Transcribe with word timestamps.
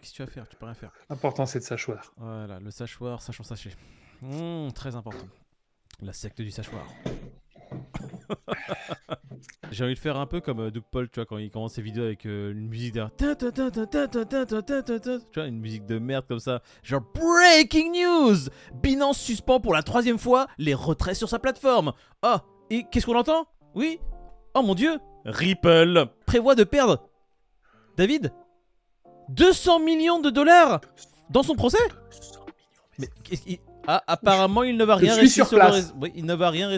Qu'est-ce 0.00 0.12
que 0.12 0.16
tu 0.16 0.22
vas 0.22 0.30
faire 0.30 0.48
Tu 0.48 0.56
peux 0.56 0.64
rien 0.66 0.74
faire. 0.74 0.92
L'important, 1.10 1.46
c'est 1.46 1.58
de 1.58 1.64
sachoir. 1.64 2.12
Voilà, 2.16 2.60
le 2.60 2.70
sachoir, 2.70 3.20
sachant 3.22 3.42
sacher. 3.44 3.70
Très 4.74 4.96
important. 4.96 5.26
La 6.00 6.12
secte 6.12 6.40
du 6.40 6.50
sachoir. 6.50 6.86
J'ai 9.70 9.84
envie 9.84 9.94
de 9.94 9.98
faire 9.98 10.16
un 10.18 10.26
peu 10.26 10.40
comme 10.40 10.70
Doug 10.70 10.82
Paul, 10.90 11.08
tu 11.08 11.16
vois, 11.20 11.26
quand 11.26 11.38
il 11.38 11.50
commence 11.50 11.74
ses 11.74 11.82
vidéos 11.82 12.04
avec 12.04 12.24
une 12.24 12.68
musique 12.68 12.94
derrière. 12.94 13.10
Tu 13.16 13.24
vois, 15.34 15.46
une 15.46 15.58
musique 15.60 15.86
de 15.86 15.98
merde 15.98 16.26
comme 16.26 16.38
ça. 16.38 16.62
Genre 16.82 17.02
Breaking 17.14 17.92
News 17.92 18.36
Binance 18.74 19.18
suspend 19.18 19.60
pour 19.60 19.72
la 19.72 19.82
troisième 19.82 20.18
fois 20.18 20.46
les 20.58 20.74
retraits 20.74 21.16
sur 21.16 21.28
sa 21.28 21.38
plateforme. 21.38 21.92
Oh, 22.22 22.36
et 22.70 22.84
qu'est-ce 22.90 23.06
qu'on 23.06 23.16
entend 23.16 23.46
Oui 23.74 23.98
Oh 24.54 24.62
mon 24.62 24.74
dieu 24.74 24.98
Ripple 25.24 26.06
prévoit 26.26 26.54
de 26.54 26.64
perdre. 26.64 27.08
David 27.96 28.32
200 29.34 29.80
millions 29.80 30.20
de 30.20 30.30
dollars 30.30 30.80
dans 31.30 31.42
son 31.42 31.54
procès 31.54 31.78
Mais 32.98 33.08
qu'est-ce 33.24 33.42
qu'il- 33.42 33.58
Ah, 33.86 34.02
apparemment, 34.06 34.62
il 34.62 34.76
ne 34.76 34.84
va 34.84 34.94
rien 34.94 35.12
suis 35.12 35.22
rester 35.22 35.34
sur 35.40 35.48
sur 35.48 35.58
le. 35.58 35.64
Oui, 36.00 36.12
il 36.14 36.24
ne 36.24 36.34
va 36.34 36.50
rien 36.50 36.70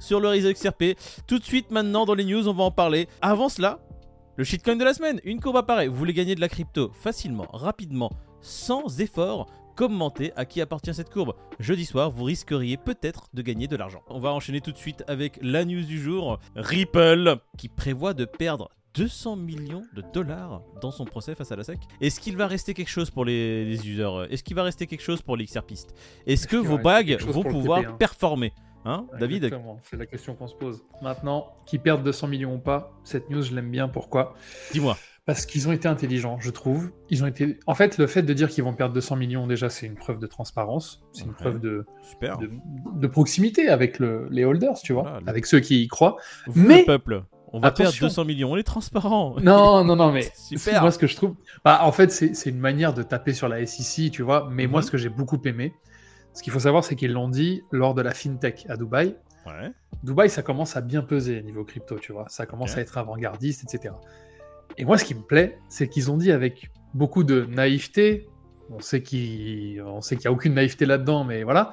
sur 0.00 0.18
le 0.20 0.28
réseau 0.28 0.50
XRP. 0.52 0.96
Tout 1.28 1.38
de 1.38 1.44
suite, 1.44 1.70
maintenant, 1.70 2.04
dans 2.06 2.14
les 2.14 2.24
news, 2.24 2.48
on 2.48 2.52
va 2.52 2.64
en 2.64 2.70
parler. 2.72 3.06
Avant 3.22 3.48
cela, 3.48 3.78
le 4.36 4.42
shitcoin 4.42 4.74
de 4.76 4.84
la 4.84 4.92
semaine. 4.94 5.20
Une 5.24 5.38
courbe 5.40 5.58
apparaît. 5.58 5.86
Vous 5.86 5.94
voulez 5.94 6.12
gagner 6.12 6.34
de 6.34 6.40
la 6.40 6.48
crypto 6.48 6.90
facilement, 6.92 7.46
rapidement, 7.52 8.10
sans 8.40 9.00
effort? 9.00 9.46
Commentez 9.76 10.32
à 10.34 10.44
qui 10.44 10.60
appartient 10.60 10.92
cette 10.92 11.10
courbe. 11.10 11.34
Jeudi 11.60 11.86
soir, 11.86 12.10
vous 12.10 12.24
risqueriez 12.24 12.76
peut-être 12.76 13.28
de 13.32 13.42
gagner 13.42 13.68
de 13.68 13.76
l'argent. 13.76 14.02
On 14.08 14.18
va 14.18 14.30
enchaîner 14.32 14.60
tout 14.60 14.72
de 14.72 14.76
suite 14.76 15.04
avec 15.06 15.38
la 15.42 15.64
news 15.64 15.84
du 15.84 16.00
jour. 16.00 16.38
Ripple, 16.56 17.36
qui 17.56 17.68
prévoit 17.68 18.12
de 18.12 18.24
perdre 18.24 18.70
200 18.94 19.36
millions 19.36 19.82
de 19.94 20.02
dollars 20.12 20.62
dans 20.80 20.90
son 20.90 21.04
procès 21.04 21.34
face 21.34 21.52
à 21.52 21.56
la 21.56 21.62
SEC. 21.64 21.78
Est-ce 22.00 22.18
qu'il 22.20 22.36
va 22.36 22.46
rester 22.46 22.74
quelque 22.74 22.88
chose 22.88 23.10
pour 23.10 23.24
les, 23.24 23.64
les 23.64 23.88
users? 23.88 24.26
Est-ce 24.30 24.42
qu'il 24.42 24.56
va 24.56 24.62
rester 24.64 24.86
quelque 24.86 25.02
chose 25.02 25.22
pour 25.22 25.36
les 25.36 25.44
XRPistes 25.44 25.94
Est-ce 26.26 26.46
que 26.48 26.56
vos 26.56 26.78
bagues 26.78 27.18
vont 27.22 27.42
pouvoir 27.44 27.82
TP1? 27.82 27.96
performer? 27.98 28.52
Hein, 28.84 29.06
David? 29.18 29.50
C'est 29.82 29.96
la 29.98 30.06
question 30.06 30.34
qu'on 30.34 30.48
se 30.48 30.54
pose. 30.54 30.82
Maintenant, 31.02 31.52
qu'ils 31.66 31.80
perdent 31.80 32.02
200 32.02 32.28
millions 32.28 32.54
ou 32.54 32.58
pas, 32.58 32.92
cette 33.04 33.28
news, 33.30 33.42
je 33.42 33.54
l'aime 33.54 33.70
bien. 33.70 33.88
Pourquoi? 33.88 34.34
Dis-moi. 34.72 34.96
Parce 35.26 35.44
qu'ils 35.44 35.68
ont 35.68 35.72
été 35.72 35.86
intelligents, 35.86 36.38
je 36.40 36.50
trouve. 36.50 36.90
Ils 37.10 37.22
ont 37.22 37.26
été. 37.26 37.58
En 37.66 37.74
fait, 37.74 37.98
le 37.98 38.06
fait 38.06 38.22
de 38.22 38.32
dire 38.32 38.48
qu'ils 38.48 38.64
vont 38.64 38.72
perdre 38.72 38.94
200 38.94 39.16
millions, 39.16 39.46
déjà, 39.46 39.68
c'est 39.68 39.86
une 39.86 39.94
preuve 39.96 40.18
de 40.18 40.26
transparence. 40.26 41.02
C'est 41.12 41.24
une 41.24 41.34
preuve 41.34 41.60
de, 41.60 41.84
Super. 42.02 42.38
de, 42.38 42.50
de 42.94 43.06
proximité 43.06 43.68
avec 43.68 43.98
le- 43.98 44.26
les 44.30 44.44
holders, 44.46 44.80
tu 44.82 44.94
vois, 44.94 45.02
Voilà, 45.02 45.20
le- 45.20 45.28
avec 45.28 45.44
ceux 45.46 45.60
qui 45.60 45.82
y 45.82 45.86
croient. 45.88 46.16
Vous, 46.46 46.66
Mais- 46.66 46.80
le 46.80 46.86
peuple, 46.86 47.22
on 47.52 47.60
va 47.60 47.68
Attention. 47.68 47.84
perdre 47.92 48.00
200 48.08 48.24
millions. 48.24 48.52
On 48.52 48.56
est 48.56 48.62
transparent. 48.62 49.36
Non, 49.42 49.84
non, 49.84 49.96
non, 49.96 50.12
mais 50.12 50.30
Super. 50.34 50.82
moi, 50.82 50.90
ce 50.90 50.98
que 50.98 51.06
je 51.06 51.16
trouve, 51.16 51.34
bah, 51.64 51.80
en 51.82 51.92
fait, 51.92 52.10
c'est 52.10 52.50
une 52.50 52.58
manière 52.60 52.94
de 52.94 53.02
taper 53.02 53.32
sur 53.34 53.48
la 53.48 53.64
SEC, 53.66 54.10
tu 54.10 54.22
vois. 54.22 54.48
Mais 54.50 54.66
moi, 54.66 54.80
Mhm. 54.80 54.86
ce 54.86 54.90
que 54.90 54.98
j'ai 54.98 55.08
beaucoup 55.08 55.40
aimé, 55.44 55.74
ce 56.32 56.42
qu'il 56.42 56.52
faut 56.52 56.60
savoir, 56.60 56.84
c'est 56.84 56.94
qu'ils 56.96 57.12
l'ont 57.12 57.28
dit 57.28 57.62
lors 57.72 57.94
de 57.94 58.02
la 58.02 58.12
fintech 58.14 58.66
à 58.68 58.76
Dubaï. 58.76 59.16
Ouais. 59.46 59.72
Dubaï, 60.04 60.30
ça 60.30 60.42
commence 60.42 60.76
à 60.76 60.80
bien 60.80 61.02
peser 61.02 61.42
niveau 61.42 61.64
crypto, 61.64 61.98
tu 61.98 62.12
vois. 62.12 62.26
Ça 62.28 62.46
commence 62.46 62.76
à 62.76 62.80
être 62.80 62.96
avant-gardiste, 62.98 63.64
etc. 63.64 63.94
Et 64.78 64.84
moi, 64.84 64.96
ce 64.98 65.04
qui 65.04 65.14
me 65.14 65.22
plaît, 65.22 65.58
c'est 65.68 65.88
qu'ils 65.88 66.10
ont 66.10 66.16
dit 66.16 66.30
avec 66.30 66.70
beaucoup 66.94 67.24
de 67.24 67.44
naïveté, 67.46 68.28
on 68.70 68.78
sait 68.80 69.02
qu'il 69.02 69.82
on 69.84 70.00
sait 70.00 70.16
qu'il 70.16 70.28
n'y 70.28 70.28
a 70.28 70.32
aucune 70.32 70.54
naïveté 70.54 70.86
là-dedans, 70.86 71.24
mais 71.24 71.42
voilà. 71.42 71.72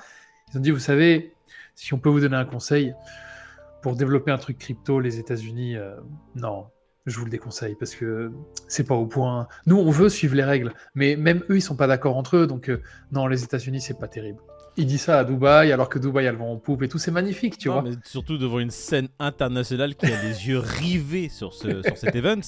Ils 0.52 0.58
ont 0.58 0.62
dit, 0.62 0.72
vous 0.72 0.80
savez, 0.80 1.34
si 1.76 1.94
on 1.94 2.00
peut 2.00 2.10
vous 2.10 2.22
donner 2.22 2.36
un 2.38 2.46
conseil, 2.46 2.94
pour 3.82 3.96
développer 3.96 4.32
un 4.32 4.38
truc 4.38 4.58
crypto, 4.58 5.00
les 5.00 5.20
États-Unis, 5.20 5.76
euh, 5.78 5.96
non, 6.36 6.68
je 7.06 7.18
vous 7.20 7.26
le 7.26 7.32
déconseille 7.32 7.76
parce 7.80 7.96
que 7.96 8.32
c'est 8.68 8.84
pas 8.86 8.96
au 8.96 9.06
point. 9.06 9.48
Nous, 9.66 9.78
on 9.78 9.90
veut 9.92 10.10
suivre 10.10 10.36
les 10.36 10.44
règles, 10.44 10.74
mais 10.96 11.16
même 11.16 11.44
eux, 11.50 11.58
ils 11.58 11.62
sont 11.62 11.76
pas 11.78 11.88
d'accord 11.88 12.18
entre 12.18 12.38
eux, 12.38 12.48
donc 12.48 12.70
euh, 12.70 12.82
non, 13.12 13.28
les 13.28 13.44
États-Unis, 13.44 13.80
c'est 13.82 13.98
pas 14.00 14.08
terrible. 14.08 14.40
Il 14.80 14.86
dit 14.86 15.00
ça 15.00 15.18
à 15.20 15.24
Dubaï, 15.24 15.72
alors 15.72 15.90
que 15.90 15.98
Dubaï, 15.98 16.26
elle 16.26 16.36
vend 16.36 16.52
en 16.52 16.58
poupe 16.58 16.84
et 16.84 16.88
tout, 16.88 17.00
c'est 17.00 17.10
magnifique, 17.10 17.58
tu 17.58 17.68
Non, 17.68 17.76
vois. 17.76 17.82
mais 17.84 17.96
surtout 18.04 18.38
devant 18.38 18.60
une 18.60 18.70
scène 18.70 19.08
internationale 19.18 19.96
qui 19.96 20.06
a 20.06 20.22
les 20.22 20.30
yeux 20.48 20.60
rivés 20.60 21.30
sur, 21.30 21.54
ce, 21.54 21.82
sur 21.82 21.98
cet 21.98 22.16
event, 22.16 22.42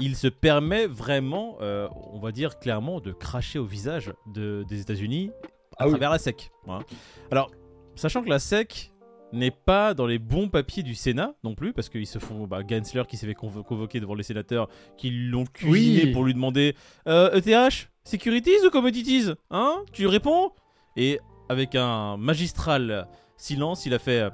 il 0.00 0.16
se 0.16 0.26
permet 0.26 0.86
vraiment, 0.88 1.56
euh, 1.60 1.86
on 2.12 2.18
va 2.18 2.32
dire 2.32 2.58
clairement, 2.58 3.00
de 3.00 3.12
cracher 3.12 3.60
au 3.60 3.64
visage 3.64 4.12
de- 4.34 4.64
des 4.68 4.80
États-Unis 4.80 5.30
à 5.76 5.82
Ah 5.82 5.84
oui. 5.84 5.90
travers 5.92 6.10
la 6.10 6.18
SEC. 6.18 6.50
Voilà. 6.66 6.82
Alors, 7.30 7.52
sachant 7.94 8.24
que 8.24 8.28
la 8.28 8.40
SEC 8.40 8.90
n'est 9.32 9.50
pas 9.50 9.92
dans 9.94 10.06
les 10.06 10.18
bons 10.18 10.48
papiers 10.48 10.82
du 10.82 10.94
Sénat 10.94 11.34
non 11.44 11.54
plus, 11.54 11.72
parce 11.72 11.88
qu'ils 11.88 12.06
se 12.06 12.18
font. 12.18 12.46
Bah, 12.46 12.60
Gensler 12.68 13.02
qui 13.08 13.16
s'est 13.16 13.26
fait 13.26 13.34
convo- 13.34 13.62
convoquer 13.62 14.00
devant 14.00 14.14
les 14.14 14.22
sénateurs, 14.22 14.68
qui 14.96 15.10
l'ont 15.10 15.44
cuisiné 15.44 16.04
Oui. 16.04 16.12
pour 16.12 16.24
lui 16.24 16.32
demander 16.34 16.74
euh, 17.06 17.30
ETH, 17.38 17.88
securities 18.04 18.66
ou 18.66 18.70
commodities 18.70 19.32
Hein 19.50 19.82
Tu 19.92 20.06
réponds? 20.06 20.52
Et 20.96 21.20
avec 21.48 21.74
un 21.74 22.16
magistral 22.16 23.06
silence, 23.36 23.84
il 23.86 23.94
a 23.94 23.98
fait. 23.98 24.20
euh, 24.22 24.30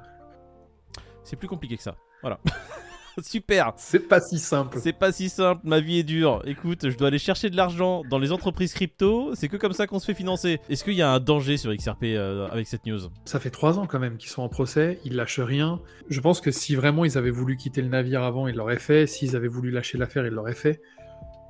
C'est 1.23 1.35
plus 1.35 1.47
compliqué 1.47 1.75
que 1.77 1.83
ça. 1.83 1.95
Voilà. 2.21 2.39
Super 3.23 3.73
C'est 3.77 4.07
pas 4.07 4.19
si 4.19 4.39
simple. 4.39 4.77
c'est 4.81 4.93
pas 4.93 5.11
si 5.11 5.29
simple, 5.29 5.61
ma 5.63 5.79
vie 5.79 5.99
est 5.99 6.03
dure. 6.03 6.41
Écoute, 6.45 6.89
je 6.89 6.97
dois 6.97 7.07
aller 7.07 7.17
chercher 7.19 7.49
de 7.49 7.55
l'argent 7.57 8.03
dans 8.09 8.19
les 8.19 8.31
entreprises 8.31 8.73
crypto. 8.73 9.33
C'est 9.35 9.47
que 9.47 9.57
comme 9.57 9.73
ça 9.73 9.87
qu'on 9.87 9.99
se 9.99 10.05
fait 10.05 10.13
financer. 10.13 10.59
Est-ce 10.69 10.83
qu'il 10.83 10.93
y 10.93 11.01
a 11.01 11.11
un 11.11 11.19
danger 11.19 11.57
sur 11.57 11.73
XRP 11.73 12.03
euh, 12.03 12.47
avec 12.51 12.67
cette 12.67 12.85
news? 12.85 12.99
Ça 13.25 13.39
fait 13.39 13.49
trois 13.49 13.79
ans 13.79 13.85
quand 13.87 13.99
même 13.99 14.17
qu'ils 14.17 14.29
sont 14.29 14.41
en 14.41 14.49
procès, 14.49 14.99
ils 15.05 15.15
lâchent 15.15 15.39
rien. 15.39 15.79
Je 16.09 16.19
pense 16.19 16.41
que 16.41 16.51
si 16.51 16.75
vraiment 16.75 17.05
ils 17.05 17.17
avaient 17.17 17.29
voulu 17.31 17.57
quitter 17.57 17.81
le 17.81 17.89
navire 17.89 18.23
avant, 18.23 18.47
ils 18.47 18.55
l'auraient 18.55 18.79
fait. 18.79 19.07
S'ils 19.07 19.35
avaient 19.35 19.47
voulu 19.47 19.71
lâcher 19.71 19.97
l'affaire, 19.97 20.25
ils 20.25 20.33
l'auraient 20.33 20.53
fait. 20.53 20.81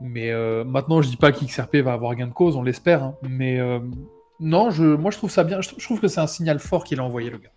Mais 0.01 0.31
euh, 0.31 0.63
maintenant, 0.65 1.01
je 1.01 1.07
dis 1.09 1.17
pas 1.17 1.31
qu'XRP 1.31 1.77
va 1.77 1.93
avoir 1.93 2.13
gain 2.15 2.27
de 2.27 2.33
cause, 2.33 2.55
on 2.57 2.63
l'espère. 2.63 3.01
hein. 3.03 3.15
Mais 3.23 3.59
euh, 3.59 3.79
non, 4.39 4.69
je, 4.69 4.83
moi 4.83 5.09
je 5.11 5.17
trouve 5.17 5.31
ça 5.31 5.43
bien. 5.45 5.61
Je, 5.61 5.69
je 5.77 5.83
trouve 5.85 5.99
que 6.01 6.07
c'est 6.09 6.19
un 6.19 6.27
signal 6.27 6.59
fort 6.59 6.83
qu'il 6.83 6.99
a 6.99 7.03
envoyé 7.03 7.29
le 7.29 7.37
gars. 7.37 7.49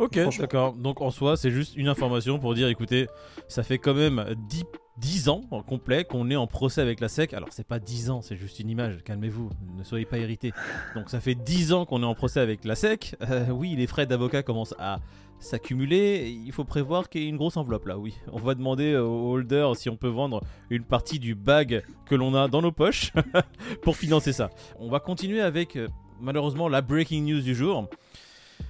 Ok, 0.00 0.18
d'accord. 0.38 0.72
Donc 0.72 1.02
en 1.02 1.10
soi, 1.10 1.36
c'est 1.36 1.50
juste 1.50 1.76
une 1.76 1.86
information 1.86 2.38
pour 2.38 2.54
dire 2.54 2.68
écoutez, 2.68 3.06
ça 3.48 3.62
fait 3.62 3.76
quand 3.76 3.92
même 3.92 4.34
10, 4.48 4.64
10 4.96 5.28
ans 5.28 5.42
en 5.50 5.62
complet 5.62 6.04
qu'on 6.04 6.30
est 6.30 6.36
en 6.36 6.46
procès 6.46 6.80
avec 6.80 7.00
la 7.00 7.08
SEC. 7.08 7.34
Alors 7.34 7.48
c'est 7.50 7.66
pas 7.66 7.78
10 7.78 8.08
ans, 8.08 8.22
c'est 8.22 8.36
juste 8.36 8.60
une 8.60 8.70
image, 8.70 9.04
calmez-vous, 9.04 9.50
ne 9.76 9.84
soyez 9.84 10.06
pas 10.06 10.16
irrités. 10.16 10.52
Donc 10.94 11.10
ça 11.10 11.20
fait 11.20 11.34
10 11.34 11.74
ans 11.74 11.84
qu'on 11.84 12.02
est 12.02 12.06
en 12.06 12.14
procès 12.14 12.40
avec 12.40 12.64
la 12.64 12.76
SEC. 12.76 13.14
Euh, 13.28 13.48
oui, 13.50 13.74
les 13.76 13.86
frais 13.86 14.06
d'avocat 14.06 14.42
commencent 14.42 14.74
à 14.78 15.00
s'accumuler. 15.38 16.30
Il 16.30 16.52
faut 16.52 16.64
prévoir 16.64 17.10
qu'il 17.10 17.20
y 17.20 17.26
ait 17.26 17.28
une 17.28 17.36
grosse 17.36 17.58
enveloppe 17.58 17.84
là, 17.84 17.98
oui. 17.98 18.14
On 18.32 18.38
va 18.38 18.54
demander 18.54 18.96
aux 18.96 19.32
holders 19.32 19.76
si 19.76 19.90
on 19.90 19.96
peut 19.96 20.08
vendre 20.08 20.40
une 20.70 20.84
partie 20.84 21.18
du 21.18 21.34
bag 21.34 21.84
que 22.06 22.14
l'on 22.14 22.34
a 22.34 22.48
dans 22.48 22.62
nos 22.62 22.72
poches 22.72 23.12
pour 23.82 23.98
financer 23.98 24.32
ça. 24.32 24.48
On 24.78 24.88
va 24.88 24.98
continuer 24.98 25.42
avec 25.42 25.76
euh, 25.76 25.88
malheureusement 26.22 26.68
la 26.70 26.80
breaking 26.80 27.22
news 27.24 27.42
du 27.42 27.54
jour. 27.54 27.86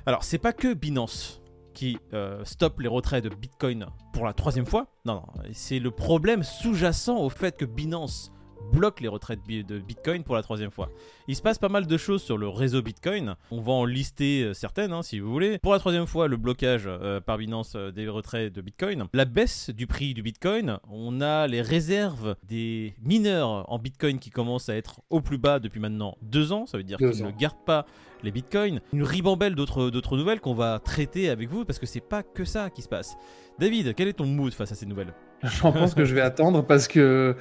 Alors, 0.07 0.25
c'est 0.25 0.39
pas 0.39 0.53
que 0.53 0.73
Binance 0.75 1.43
qui 1.75 1.99
euh, 2.13 2.45
stoppe 2.45 2.81
les 2.81 2.89
retraits 2.89 3.23
de 3.23 3.29
Bitcoin 3.29 3.87
pour 4.13 4.25
la 4.25 4.33
troisième 4.33 4.67
fois. 4.67 4.87
Non, 5.05 5.15
non, 5.15 5.25
c'est 5.53 5.79
le 5.79 5.91
problème 5.91 6.43
sous-jacent 6.43 7.17
au 7.17 7.31
fait 7.31 7.57
que 7.57 7.65
Binance 7.65 8.33
bloque 8.73 9.01
les 9.01 9.09
retraits 9.09 9.41
de 9.41 9.47
Bi- 9.47 9.65
de 9.65 9.79
Bitcoin 9.79 10.23
pour 10.23 10.35
la 10.35 10.43
troisième 10.43 10.71
fois. 10.71 10.91
Il 11.29 11.37
se 11.37 11.43
passe 11.43 11.59
pas 11.59 11.69
mal 11.69 11.87
de 11.87 11.97
choses 11.97 12.23
sur 12.23 12.39
le 12.39 12.49
réseau 12.49 12.83
Bitcoin. 12.83 13.35
On 13.51 13.61
va 13.61 13.73
en 13.73 13.85
lister 13.85 14.43
euh, 14.45 14.55
certaines 14.55 14.93
hein, 14.93 15.03
si 15.03 15.19
vous 15.21 15.31
voulez. 15.31 15.59
Pour 15.59 15.73
la 15.73 15.79
troisième 15.79 16.07
fois, 16.07 16.29
le 16.29 16.37
blocage 16.37 16.85
euh, 16.87 17.21
par 17.21 17.39
Binance 17.39 17.75
euh, 17.77 17.91
des 17.91 18.09
retraits 18.09 18.53
de 18.53 18.61
Bitcoin. 18.61 19.07
La 19.13 19.25
baisse 19.25 19.71
du 19.71 19.87
prix 19.87 20.15
du 20.15 20.23
Bitcoin. 20.23 20.79
On 20.91 21.21
a 21.21 21.47
les 21.47 21.63
réserves 21.63 22.37
des 22.49 22.95
mineurs 23.03 23.71
en 23.71 23.79
Bitcoin 23.79 24.19
qui 24.19 24.31
commencent 24.31 24.69
à 24.69 24.77
être 24.77 25.01
au 25.11 25.21
plus 25.21 25.39
bas 25.39 25.59
depuis 25.59 25.81
maintenant 25.81 26.17
deux 26.23 26.53
ans. 26.53 26.67
Ça 26.67 26.77
veut 26.79 26.85
dire 26.85 26.99
qu'ils 26.99 27.25
ne 27.25 27.31
gardent 27.31 27.65
pas 27.67 27.87
les 28.23 28.31
bitcoins, 28.31 28.81
une 28.93 29.03
ribambelle 29.03 29.55
d'autres 29.55 29.89
d'autres 29.89 30.19
nouvelles 30.19 30.41
qu'on 30.41 30.53
va 30.53 30.79
traiter 30.79 31.31
avec 31.31 31.49
vous 31.49 31.65
parce 31.65 31.79
que 31.79 31.87
c'est 31.87 32.03
pas 32.07 32.23
que 32.23 32.45
ça 32.45 32.69
qui 32.69 32.83
se 32.83 32.89
passe. 32.89 33.17
David, 33.59 33.95
quel 33.95 34.09
est 34.09 34.13
ton 34.13 34.27
mood 34.27 34.53
face 34.53 34.73
à 34.73 34.75
ces 34.75 34.85
nouvelles? 34.85 35.15
J'en 35.43 35.73
pense 35.73 35.95
que 35.95 36.05
je 36.05 36.15
vais 36.15 36.21
attendre 36.21 36.63
parce 36.63 36.87
que, 36.87 37.35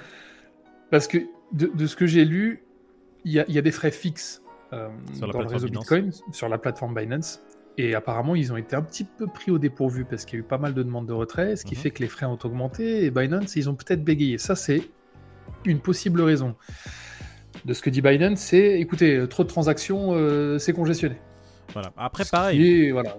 parce 0.91 1.07
que 1.07 1.18
de, 1.51 1.68
de 1.74 1.88
ce 1.88 1.95
que 1.95 2.06
j'ai 2.07 2.25
lu, 2.25 2.63
il 3.25 3.31
y 3.33 3.39
a, 3.39 3.45
il 3.47 3.53
y 3.56 3.57
a 3.57 3.62
des 3.62 3.71
frais 3.71 3.91
fixes 3.91 4.41
euh, 4.74 4.88
Sur 5.13 5.30
dans 5.31 5.41
le 5.41 5.47
réseau 5.47 5.68
Binance. 5.68 5.83
Bitcoin, 5.83 6.12
sur 6.31 6.47
la 6.50 6.57
plateforme 6.57 6.94
Binance. 6.94 7.41
Et 7.77 7.95
apparemment, 7.95 8.36
ils 8.36 8.51
ont 8.51 8.57
été 8.57 8.75
un 8.75 8.81
petit 8.81 9.06
peu 9.06 9.25
pris 9.27 9.51
au 9.51 9.57
dépourvu 9.57 10.03
parce 10.06 10.25
qu'il 10.25 10.38
y 10.38 10.41
a 10.41 10.44
eu 10.44 10.47
pas 10.47 10.57
mal 10.57 10.74
de 10.74 10.83
demandes 10.83 11.07
de 11.07 11.13
retrait, 11.13 11.56
ce 11.56 11.63
qui 11.65 11.75
Mhm. 11.75 11.81
fait 11.81 11.91
que 11.91 12.01
les 12.01 12.09
frais 12.09 12.25
ont 12.25 12.38
augmenté. 12.44 13.06
Et 13.06 13.12
Binance, 13.12 13.56
ils 13.56 13.69
ont 13.69 13.75
peut-être 13.75 14.03
bégayé. 14.03 14.38
Ça, 14.38 14.56
c'est 14.56 14.81
une 15.65 15.80
possible 15.80 16.21
raison. 16.21 16.56
De 17.65 17.74
ce 17.74 17.81
que 17.81 17.89
dit 17.89 18.01
Binance, 18.01 18.39
c'est 18.39 18.80
écoutez, 18.80 19.25
trop 19.30 19.44
de 19.44 19.47
transactions, 19.50 20.09
euh, 20.13 20.57
c'est 20.59 20.74
congestionné. 20.74 21.18
Voilà. 21.74 21.92
Après, 21.97 22.24
pareil, 22.30 22.88
est- 22.88 22.92
voilà. 22.92 23.18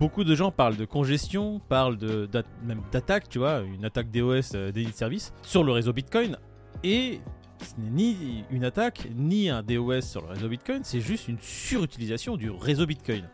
beaucoup 0.00 0.22
de 0.24 0.34
gens 0.34 0.50
parlent 0.50 0.76
de 0.76 0.84
congestion, 0.84 1.60
parlent 1.68 1.96
de 1.96 2.28
même 2.64 2.82
d'attaque, 2.92 3.28
tu 3.28 3.38
vois, 3.38 3.60
une 3.60 3.84
attaque 3.84 4.10
DOS, 4.10 4.52
euh, 4.54 4.70
délit 4.72 4.86
de 4.90 4.92
service, 4.96 5.32
sur 5.42 5.64
le 5.64 5.72
réseau 5.72 5.92
Bitcoin. 5.92 6.36
Et 6.84 7.20
ce 7.62 7.80
n'est 7.80 7.90
ni 7.90 8.44
une 8.50 8.64
attaque, 8.64 9.08
ni 9.14 9.48
un 9.48 9.62
DOS 9.62 10.02
sur 10.02 10.22
le 10.22 10.28
réseau 10.28 10.48
Bitcoin, 10.48 10.80
c'est 10.84 11.00
juste 11.00 11.28
une 11.28 11.38
surutilisation 11.40 12.36
du 12.36 12.50
réseau 12.50 12.86
Bitcoin. 12.86 13.28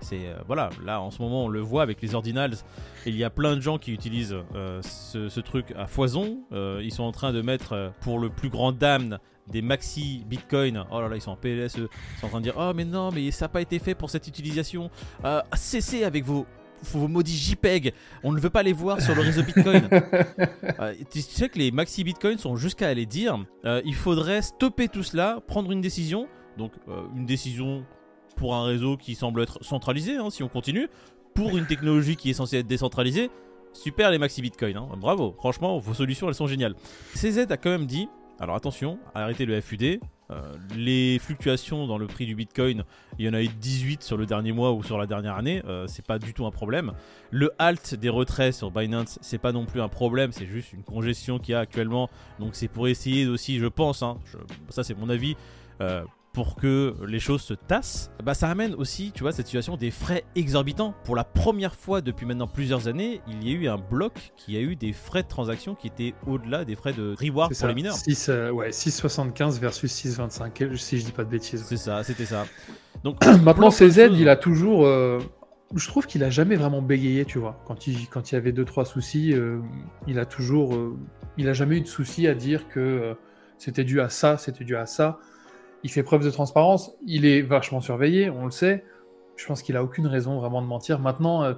C'est 0.00 0.26
euh, 0.26 0.36
voilà, 0.46 0.70
là 0.84 1.00
en 1.00 1.10
ce 1.10 1.22
moment 1.22 1.44
on 1.44 1.48
le 1.48 1.60
voit 1.60 1.82
avec 1.82 2.02
les 2.02 2.14
ordinals. 2.14 2.54
Il 3.06 3.16
y 3.16 3.24
a 3.24 3.30
plein 3.30 3.56
de 3.56 3.60
gens 3.60 3.78
qui 3.78 3.92
utilisent 3.92 4.36
euh, 4.54 4.80
ce, 4.82 5.40
truc 5.40 5.72
à 5.76 5.86
foison. 5.86 6.40
Euh, 6.52 6.80
ils 6.82 6.92
sont 6.92 7.04
en 7.04 7.12
train 7.12 7.32
de 7.32 7.40
mettre 7.42 7.92
pour 8.00 8.18
le 8.18 8.28
plus 8.28 8.48
grand 8.50 8.72
dame 8.72 9.18
des 9.48 9.62
maxi 9.62 10.24
bitcoin. 10.26 10.84
Oh 10.90 11.00
là 11.00 11.08
là, 11.08 11.16
ils 11.16 11.22
sont 11.22 11.30
en 11.30 11.36
PLSE. 11.36 11.76
Ils 11.78 12.20
sont 12.20 12.26
en 12.26 12.28
train 12.28 12.38
de 12.40 12.44
dire 12.44 12.56
oh 12.58 12.72
mais 12.74 12.84
non, 12.84 13.10
mais 13.10 13.30
ça 13.30 13.46
n'a 13.46 13.48
pas 13.48 13.60
été 13.60 13.78
fait 13.78 13.94
pour 13.94 14.10
cette 14.10 14.26
utilisation. 14.26 14.90
Cessez 15.54 16.04
avec 16.04 16.24
vos 16.24 16.46
vos 16.82 17.08
maudits 17.08 17.36
JPEG, 17.36 17.92
on 18.22 18.32
ne 18.32 18.40
veut 18.40 18.50
pas 18.50 18.62
les 18.62 18.72
voir 18.72 19.00
sur 19.00 19.14
le 19.14 19.22
réseau 19.22 19.42
Bitcoin. 19.42 19.88
Euh, 20.80 20.94
tu 21.10 21.20
sais 21.22 21.48
que 21.48 21.58
les 21.58 21.70
maxi 21.70 22.04
Bitcoin 22.04 22.38
sont 22.38 22.56
jusqu'à 22.56 22.88
aller 22.88 23.06
dire 23.06 23.38
euh, 23.64 23.80
il 23.84 23.94
faudrait 23.94 24.42
stopper 24.42 24.88
tout 24.88 25.02
cela, 25.02 25.40
prendre 25.46 25.70
une 25.72 25.80
décision. 25.80 26.28
Donc 26.58 26.72
euh, 26.88 27.02
une 27.14 27.24
décision 27.24 27.84
pour 28.36 28.54
un 28.54 28.64
réseau 28.64 28.96
qui 28.96 29.14
semble 29.14 29.42
être 29.42 29.64
centralisé, 29.64 30.16
hein, 30.16 30.28
si 30.30 30.42
on 30.42 30.48
continue, 30.48 30.88
pour 31.34 31.56
une 31.56 31.66
technologie 31.66 32.16
qui 32.16 32.30
est 32.30 32.34
censée 32.34 32.58
être 32.58 32.66
décentralisée. 32.66 33.30
Super 33.72 34.10
les 34.10 34.18
maxi 34.18 34.42
Bitcoin, 34.42 34.76
hein. 34.76 34.88
bravo, 34.96 35.34
franchement 35.38 35.78
vos 35.78 35.94
solutions 35.94 36.28
elles 36.28 36.34
sont 36.34 36.46
géniales. 36.46 36.74
CZ 37.14 37.46
a 37.50 37.56
quand 37.56 37.70
même 37.70 37.86
dit, 37.86 38.08
alors 38.38 38.56
attention, 38.56 38.98
arrêtez 39.14 39.46
le 39.46 39.60
FUD, 39.60 40.00
euh, 40.30 40.52
les 40.74 41.18
fluctuations 41.18 41.86
dans 41.86 41.98
le 41.98 42.06
prix 42.06 42.26
du 42.26 42.34
Bitcoin, 42.34 42.84
il 43.18 43.24
y 43.24 43.28
en 43.28 43.32
a 43.32 43.42
eu 43.42 43.48
18 43.48 44.02
sur 44.02 44.16
le 44.16 44.26
dernier 44.26 44.52
mois 44.52 44.72
ou 44.72 44.82
sur 44.82 44.98
la 44.98 45.06
dernière 45.06 45.36
année, 45.36 45.62
euh, 45.66 45.86
c'est 45.86 46.04
pas 46.04 46.18
du 46.18 46.34
tout 46.34 46.44
un 46.46 46.50
problème. 46.50 46.92
Le 47.30 47.52
halt 47.58 47.94
des 47.94 48.08
retraits 48.08 48.52
sur 48.52 48.70
Binance, 48.70 49.18
c'est 49.22 49.38
pas 49.38 49.52
non 49.52 49.64
plus 49.64 49.80
un 49.80 49.88
problème, 49.88 50.32
c'est 50.32 50.46
juste 50.46 50.72
une 50.72 50.82
congestion 50.82 51.38
qu'il 51.38 51.52
y 51.52 51.54
a 51.54 51.60
actuellement. 51.60 52.10
Donc 52.38 52.56
c'est 52.56 52.68
pour 52.68 52.88
essayer 52.88 53.26
aussi, 53.26 53.58
je 53.58 53.66
pense, 53.66 54.02
hein, 54.02 54.18
ça 54.68 54.84
c'est 54.84 54.98
mon 54.98 55.08
avis, 55.08 55.36
euh, 55.80 56.02
pour 56.36 56.54
que 56.54 56.94
les 57.08 57.18
choses 57.18 57.40
se 57.40 57.54
tassent. 57.54 58.10
Bah 58.22 58.34
ça 58.34 58.50
amène 58.50 58.74
aussi, 58.74 59.10
tu 59.10 59.22
vois, 59.22 59.32
cette 59.32 59.46
situation 59.46 59.78
des 59.78 59.90
frais 59.90 60.22
exorbitants. 60.34 60.94
Pour 61.04 61.16
la 61.16 61.24
première 61.24 61.74
fois 61.74 62.02
depuis 62.02 62.26
maintenant 62.26 62.46
plusieurs 62.46 62.88
années, 62.88 63.22
il 63.26 63.48
y 63.48 63.52
a 63.52 63.54
eu 63.56 63.68
un 63.68 63.78
bloc 63.78 64.32
qui 64.36 64.54
a 64.58 64.60
eu 64.60 64.76
des 64.76 64.92
frais 64.92 65.22
de 65.22 65.28
transaction 65.28 65.74
qui 65.74 65.86
étaient 65.86 66.12
au-delà 66.26 66.66
des 66.66 66.76
frais 66.76 66.92
de 66.92 67.14
reward 67.18 67.48
pour 67.52 67.56
ça, 67.56 67.68
les 67.68 67.74
mineurs. 67.74 67.94
6, 67.96 68.28
euh, 68.28 68.50
ouais, 68.50 68.68
6,75 68.68 69.58
versus 69.58 69.90
6,25, 69.90 70.76
si 70.76 70.98
je 70.98 71.06
dis 71.06 71.12
pas 71.12 71.24
de 71.24 71.30
bêtises. 71.30 71.64
C'est 71.66 71.78
ça, 71.78 72.04
c'était 72.04 72.26
ça. 72.26 72.44
Donc 73.02 73.24
Maintenant, 73.42 73.70
CZ, 73.70 74.10
il 74.12 74.28
a 74.28 74.36
toujours. 74.36 74.84
euh, 74.84 75.18
je 75.74 75.88
trouve 75.88 76.06
qu'il 76.06 76.22
a 76.22 76.28
jamais 76.28 76.56
vraiment 76.56 76.82
bégayé, 76.82 77.24
tu 77.24 77.38
vois. 77.38 77.62
Quand 77.66 77.86
il, 77.86 78.08
quand 78.10 78.30
il 78.30 78.34
y 78.34 78.38
avait 78.38 78.52
deux 78.52 78.66
trois 78.66 78.84
soucis, 78.84 79.32
euh, 79.32 79.60
il 80.06 80.18
a 80.18 80.26
toujours. 80.26 80.74
euh, 80.74 80.98
il 81.38 81.48
a 81.48 81.54
jamais 81.54 81.78
eu 81.78 81.80
de 81.80 81.86
souci 81.88 82.26
à 82.28 82.34
dire 82.34 82.68
que 82.68 82.78
euh, 82.80 83.14
c'était 83.56 83.84
dû 83.84 84.02
à 84.02 84.10
ça, 84.10 84.36
c'était 84.36 84.64
dû 84.64 84.76
à 84.76 84.84
ça. 84.84 85.18
Il 85.84 85.90
fait 85.90 86.02
preuve 86.02 86.24
de 86.24 86.30
transparence. 86.30 86.92
Il 87.06 87.24
est 87.26 87.42
vachement 87.42 87.80
surveillé, 87.80 88.30
on 88.30 88.44
le 88.44 88.50
sait. 88.50 88.84
Je 89.36 89.46
pense 89.46 89.62
qu'il 89.62 89.76
a 89.76 89.84
aucune 89.84 90.06
raison 90.06 90.38
vraiment 90.38 90.62
de 90.62 90.66
mentir. 90.66 90.98
Maintenant, 90.98 91.42
euh, 91.44 91.54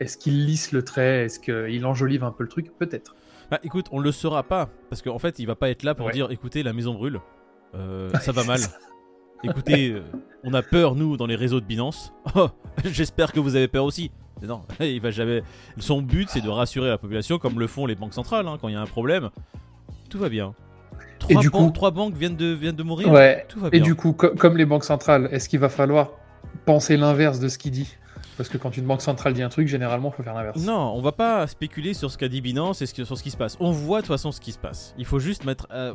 est-ce 0.00 0.16
qu'il 0.18 0.44
lisse 0.46 0.72
le 0.72 0.84
trait? 0.84 1.24
Est-ce 1.24 1.38
qu'il 1.40 1.84
enjolive 1.86 2.22
un 2.24 2.30
peu 2.32 2.42
le 2.44 2.48
truc? 2.48 2.76
Peut-être. 2.78 3.14
Bah 3.50 3.58
écoute, 3.62 3.86
on 3.92 3.98
le 3.98 4.12
saura 4.12 4.42
pas 4.42 4.68
parce 4.90 5.02
qu'en 5.02 5.18
fait, 5.18 5.38
il 5.38 5.46
va 5.46 5.54
pas 5.54 5.70
être 5.70 5.82
là 5.82 5.94
pour 5.94 6.06
Ouais. 6.06 6.12
dire 6.12 6.30
écoutez, 6.30 6.62
la 6.62 6.72
maison 6.72 6.94
brûle, 6.94 7.20
Euh, 7.74 8.10
ça 8.20 8.32
va 8.32 8.44
mal. 8.44 8.60
Écoutez, 9.42 9.90
euh, 9.90 10.02
on 10.44 10.54
a 10.54 10.62
peur 10.62 10.94
nous 10.94 11.16
dans 11.16 11.26
les 11.26 11.36
réseaux 11.36 11.60
de 11.60 11.66
Binance. 11.66 12.12
Oh, 12.36 12.48
j'espère 12.84 13.32
que 13.32 13.40
vous 13.40 13.56
avez 13.56 13.68
peur 13.68 13.84
aussi. 13.84 14.10
Mais 14.40 14.48
non, 14.48 14.62
il 14.80 15.00
va 15.00 15.10
jamais. 15.10 15.42
Son 15.78 16.02
but, 16.02 16.28
c'est 16.28 16.40
de 16.40 16.48
rassurer 16.48 16.88
la 16.88 16.98
population 16.98 17.38
comme 17.38 17.58
le 17.60 17.66
font 17.66 17.86
les 17.86 17.94
banques 17.94 18.14
centrales 18.14 18.46
hein, 18.48 18.58
quand 18.60 18.68
il 18.68 18.72
y 18.74 18.76
a 18.76 18.80
un 18.80 18.86
problème. 18.86 19.30
Tout 20.10 20.18
va 20.18 20.28
bien. 20.28 20.54
Trois, 21.18 21.40
du 21.40 21.50
banques, 21.50 21.66
coup- 21.66 21.70
trois 21.72 21.90
banques 21.90 22.14
viennent 22.16 22.36
de, 22.36 22.52
viennent 22.52 22.76
de 22.76 22.82
mourir. 22.82 23.10
Ouais. 23.10 23.46
Tout 23.48 23.60
va 23.60 23.68
Et 23.72 23.80
du 23.80 23.94
coup, 23.94 24.12
co- 24.12 24.30
comme 24.36 24.56
les 24.56 24.66
banques 24.66 24.84
centrales, 24.84 25.28
est-ce 25.32 25.48
qu'il 25.48 25.58
va 25.60 25.68
falloir 25.68 26.10
penser 26.66 26.96
l'inverse 26.96 27.40
de 27.40 27.48
ce 27.48 27.56
qu'il 27.58 27.70
dit? 27.72 27.96
Parce 28.36 28.48
que 28.48 28.58
quand 28.58 28.76
une 28.76 28.84
banque 28.84 29.00
centrale 29.00 29.32
dit 29.32 29.42
un 29.42 29.48
truc, 29.48 29.68
généralement, 29.68 30.10
il 30.12 30.16
faut 30.16 30.22
faire 30.24 30.34
l'inverse. 30.34 30.60
Non, 30.60 30.92
on 30.96 31.00
va 31.00 31.12
pas 31.12 31.46
spéculer 31.46 31.94
sur 31.94 32.10
ce 32.10 32.18
qu'a 32.18 32.28
dit 32.28 32.40
Binance 32.40 32.82
et 32.82 32.86
sur 32.86 33.16
ce 33.16 33.22
qui 33.22 33.30
se 33.30 33.36
passe. 33.36 33.56
On 33.60 33.70
voit 33.70 33.98
de 34.00 34.06
toute 34.06 34.14
façon 34.14 34.32
ce 34.32 34.40
qui 34.40 34.50
se 34.52 34.58
passe. 34.58 34.92
Il 34.98 35.04
faut 35.04 35.20
juste 35.20 35.44
mettre, 35.44 35.68
euh, 35.72 35.94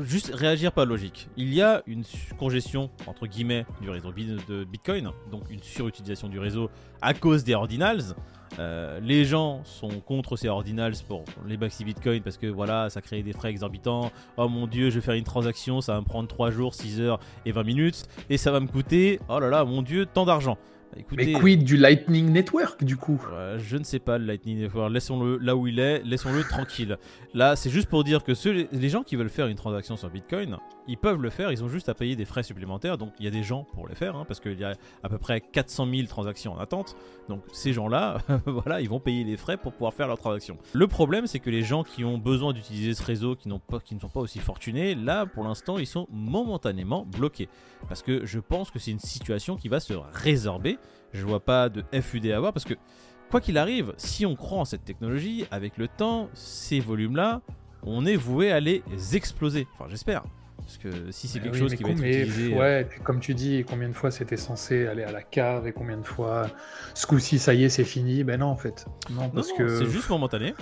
juste 0.00 0.32
réagir 0.34 0.72
par 0.72 0.86
logique. 0.86 1.28
Il 1.36 1.52
y 1.52 1.62
a 1.62 1.82
une 1.86 2.04
congestion 2.38 2.90
entre 3.06 3.26
guillemets 3.26 3.66
du 3.80 3.90
réseau 3.90 4.12
de 4.12 4.64
Bitcoin, 4.64 5.10
donc 5.30 5.42
une 5.50 5.62
surutilisation 5.62 6.28
du 6.28 6.38
réseau 6.38 6.70
à 7.02 7.14
cause 7.14 7.44
des 7.44 7.54
ordinals. 7.54 8.14
Euh, 8.58 8.98
les 9.00 9.24
gens 9.24 9.62
sont 9.64 10.00
contre 10.00 10.36
ces 10.36 10.48
ordinals 10.48 10.94
pour 11.06 11.24
les 11.46 11.56
maxi 11.56 11.84
Bitcoin 11.84 12.22
parce 12.22 12.36
que 12.36 12.46
voilà, 12.46 12.90
ça 12.90 13.00
crée 13.00 13.22
des 13.22 13.32
frais 13.32 13.50
exorbitants. 13.50 14.10
Oh 14.36 14.48
mon 14.48 14.66
dieu, 14.66 14.90
je 14.90 14.96
vais 14.96 15.04
faire 15.04 15.14
une 15.14 15.24
transaction, 15.24 15.80
ça 15.80 15.94
va 15.94 16.00
me 16.00 16.04
prendre 16.04 16.28
3 16.28 16.50
jours, 16.50 16.74
6 16.74 17.00
heures 17.00 17.20
et 17.46 17.52
20 17.52 17.62
minutes 17.62 18.04
et 18.28 18.36
ça 18.36 18.50
va 18.50 18.60
me 18.60 18.66
coûter, 18.66 19.20
oh 19.28 19.38
là 19.38 19.48
là, 19.48 19.64
mon 19.64 19.82
dieu, 19.82 20.06
tant 20.06 20.24
d'argent. 20.26 20.58
Bah, 20.90 20.96
Mais 20.96 21.24
écoutez, 21.24 21.32
quid 21.34 21.64
du 21.64 21.76
Lightning 21.76 22.30
Network, 22.30 22.82
du 22.82 22.96
coup? 22.96 23.24
Euh, 23.32 23.58
je 23.58 23.76
ne 23.76 23.84
sais 23.84 24.00
pas 24.00 24.18
le 24.18 24.24
Lightning 24.24 24.58
Network, 24.58 24.92
laissons-le 24.92 25.38
là 25.38 25.54
où 25.54 25.66
il 25.66 25.78
est, 25.78 26.02
laissons-le 26.04 26.42
tranquille. 26.42 26.98
Là, 27.32 27.54
c'est 27.54 27.70
juste 27.70 27.88
pour 27.88 28.02
dire 28.02 28.24
que 28.24 28.34
ceux, 28.34 28.68
les 28.72 28.88
gens 28.88 29.02
qui 29.02 29.14
veulent 29.14 29.30
faire 29.30 29.46
une 29.46 29.56
transaction 29.56 29.96
sur 29.96 30.10
Bitcoin, 30.10 30.58
ils 30.88 30.98
peuvent 30.98 31.22
le 31.22 31.30
faire, 31.30 31.52
ils 31.52 31.62
ont 31.62 31.68
juste 31.68 31.88
à 31.88 31.94
payer 31.94 32.16
des 32.16 32.24
frais 32.24 32.42
supplémentaires, 32.42 32.98
donc 32.98 33.12
il 33.20 33.24
y 33.24 33.28
a 33.28 33.30
des 33.30 33.44
gens 33.44 33.64
pour 33.74 33.86
les 33.86 33.94
faire, 33.94 34.16
hein, 34.16 34.24
parce 34.26 34.40
qu'il 34.40 34.58
y 34.58 34.64
a 34.64 34.74
à 35.04 35.08
peu 35.08 35.18
près 35.18 35.40
400 35.40 35.86
000 35.88 36.08
transactions 36.08 36.54
en 36.54 36.58
attente, 36.58 36.96
donc 37.28 37.42
ces 37.52 37.72
gens-là, 37.72 38.18
voilà, 38.46 38.80
ils 38.80 38.88
vont 38.88 38.98
payer 38.98 39.22
les 39.22 39.36
frais 39.36 39.56
pour 39.56 39.72
pouvoir 39.72 39.94
faire 39.94 40.08
leur 40.08 40.18
transaction. 40.18 40.58
Le 40.72 40.88
problème, 40.88 41.28
c'est 41.28 41.38
que 41.38 41.50
les 41.50 41.62
gens 41.62 41.84
qui 41.84 42.04
ont 42.04 42.18
besoin 42.18 42.52
d'utiliser 42.52 42.94
ce 42.94 43.04
réseau, 43.04 43.36
qui, 43.36 43.48
n'ont 43.48 43.60
pas, 43.60 43.78
qui 43.78 43.94
ne 43.94 44.00
sont 44.00 44.08
pas 44.08 44.18
aussi 44.18 44.40
fortunés, 44.40 44.96
là, 44.96 45.26
pour 45.26 45.44
l'instant, 45.44 45.78
ils 45.78 45.86
sont 45.86 46.08
momentanément 46.10 47.06
bloqués, 47.06 47.48
parce 47.88 48.02
que 48.02 48.26
je 48.26 48.40
pense 48.40 48.72
que 48.72 48.80
c'est 48.80 48.90
une 48.90 48.98
situation 48.98 49.56
qui 49.56 49.68
va 49.68 49.78
se 49.78 49.94
résorber, 50.12 50.79
je 51.12 51.24
vois 51.24 51.40
pas 51.40 51.68
de 51.68 51.84
FUD 52.00 52.26
à 52.28 52.36
avoir, 52.36 52.52
parce 52.52 52.64
que 52.64 52.74
quoi 53.30 53.40
qu'il 53.40 53.58
arrive, 53.58 53.92
si 53.96 54.26
on 54.26 54.36
croit 54.36 54.58
en 54.58 54.64
cette 54.64 54.84
technologie, 54.84 55.46
avec 55.50 55.76
le 55.76 55.88
temps, 55.88 56.28
ces 56.34 56.80
volumes-là, 56.80 57.40
on 57.82 58.04
est 58.06 58.16
voué 58.16 58.52
à 58.52 58.60
les 58.60 58.82
exploser. 59.14 59.66
Enfin, 59.74 59.86
j'espère. 59.88 60.22
Parce 60.58 60.76
que 60.78 61.10
si 61.10 61.26
c'est 61.26 61.40
quelque 61.40 61.54
oui, 61.54 61.58
chose 61.58 61.74
qui 61.74 61.82
va 61.82 61.90
être 61.90 61.98
mais, 61.98 62.20
utilisé. 62.20 62.54
euh, 62.54 62.58
Ouais, 62.58 62.88
comme 63.02 63.18
tu 63.18 63.34
dis, 63.34 63.64
combien 63.68 63.88
de 63.88 63.92
fois 63.94 64.10
c'était 64.12 64.36
censé 64.36 64.86
aller 64.86 65.02
à 65.02 65.10
la 65.10 65.22
cave 65.22 65.66
et 65.66 65.72
combien 65.72 65.96
de 65.96 66.06
fois 66.06 66.46
ce 66.94 67.06
coup-ci, 67.06 67.38
ça 67.40 67.54
y 67.54 67.64
est, 67.64 67.68
c'est 67.70 67.82
fini 67.84 68.22
Ben 68.22 68.38
non, 68.38 68.46
en 68.46 68.56
fait. 68.56 68.86
Non, 69.10 69.22
Non, 69.22 69.28
parce 69.30 69.48
non, 69.48 69.56
que. 69.56 69.78
c'est 69.78 69.90
juste 69.90 70.08
momentané. 70.10 70.54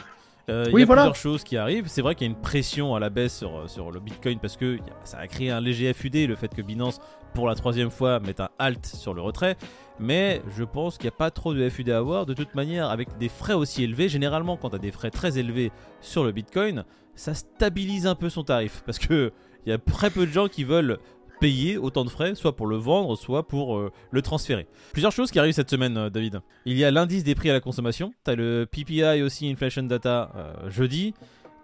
Euh, 0.48 0.64
Il 0.72 0.78
y 0.78 0.82
a 0.82 0.86
voilà. 0.86 1.02
plusieurs 1.02 1.16
choses 1.16 1.44
qui 1.44 1.58
arrivent. 1.58 1.88
C'est 1.88 2.00
vrai 2.00 2.14
qu'il 2.14 2.26
y 2.26 2.30
a 2.30 2.32
une 2.32 2.40
pression 2.40 2.94
à 2.94 3.00
la 3.00 3.10
baisse 3.10 3.36
sur, 3.36 3.68
sur 3.68 3.90
le 3.90 4.00
Bitcoin 4.00 4.38
parce 4.38 4.56
que 4.56 4.78
ça 5.04 5.18
a 5.18 5.26
créé 5.26 5.50
un 5.50 5.60
léger 5.60 5.92
FUD, 5.92 6.14
le 6.26 6.36
fait 6.36 6.54
que 6.54 6.62
Binance, 6.62 7.00
pour 7.34 7.46
la 7.46 7.54
troisième 7.54 7.90
fois, 7.90 8.18
mette 8.20 8.40
un 8.40 8.48
halt 8.58 8.86
sur 8.86 9.12
le 9.12 9.20
retrait. 9.20 9.56
Mais 10.00 10.42
je 10.56 10.64
pense 10.64 10.96
qu'il 10.96 11.04
n'y 11.04 11.14
a 11.14 11.18
pas 11.18 11.30
trop 11.30 11.54
de 11.54 11.68
FUD 11.68 11.90
à 11.90 11.98
avoir. 11.98 12.26
De 12.26 12.34
toute 12.34 12.54
manière, 12.54 12.90
avec 12.90 13.18
des 13.18 13.28
frais 13.28 13.54
aussi 13.54 13.82
élevés, 13.82 14.08
généralement, 14.08 14.56
quand 14.56 14.70
tu 14.70 14.76
as 14.76 14.80
des 14.80 14.92
frais 14.92 15.10
très 15.10 15.38
élevés 15.38 15.72
sur 16.00 16.24
le 16.24 16.32
Bitcoin, 16.32 16.84
ça 17.14 17.34
stabilise 17.34 18.06
un 18.06 18.14
peu 18.14 18.30
son 18.30 18.44
tarif. 18.44 18.82
Parce 18.86 18.98
que 18.98 19.32
il 19.66 19.70
y 19.70 19.72
a 19.72 19.78
très 19.78 20.10
peu 20.10 20.26
de 20.26 20.32
gens 20.32 20.48
qui 20.48 20.64
veulent 20.64 20.98
payer 21.40 21.78
autant 21.78 22.04
de 22.04 22.10
frais, 22.10 22.34
soit 22.34 22.56
pour 22.56 22.66
le 22.66 22.76
vendre, 22.76 23.16
soit 23.16 23.46
pour 23.46 23.76
euh, 23.76 23.92
le 24.10 24.22
transférer. 24.22 24.66
Plusieurs 24.92 25.12
choses 25.12 25.30
qui 25.30 25.38
arrivent 25.38 25.54
cette 25.54 25.70
semaine, 25.70 25.96
euh, 25.96 26.10
David. 26.10 26.40
Il 26.64 26.76
y 26.76 26.84
a 26.84 26.90
l'indice 26.90 27.22
des 27.22 27.34
prix 27.34 27.50
à 27.50 27.52
la 27.52 27.60
consommation. 27.60 28.12
T'as 28.24 28.34
le 28.34 28.66
PPI 28.70 29.22
aussi, 29.22 29.48
Inflation 29.48 29.84
Data, 29.84 30.32
euh, 30.36 30.70
jeudi. 30.70 31.14